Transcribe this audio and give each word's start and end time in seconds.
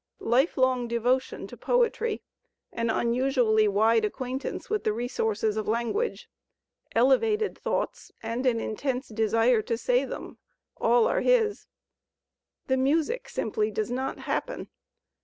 life 0.33 0.57
long 0.57 0.87
devotion 0.87 1.45
to 1.45 1.55
poetry, 1.55 2.23
an 2.73 2.89
unusually 2.89 3.67
wide 3.67 4.03
acquaintance 4.03 4.67
with 4.67 4.83
the 4.83 4.91
resources 4.93 5.55
of 5.57 5.67
language, 5.67 6.27
elevated 6.95 7.55
thoughts 7.55 8.11
and 8.23 8.47
an 8.47 8.59
intense 8.59 9.09
desire 9.09 9.61
to 9.61 9.77
say 9.77 10.03
them, 10.03 10.39
all 10.75 11.05
are 11.07 11.21
his; 11.21 11.67
the 12.65 12.77
music 12.77 13.29
simply 13.29 13.69
does 13.69 13.91
not 13.91 14.21
happen. 14.21 14.69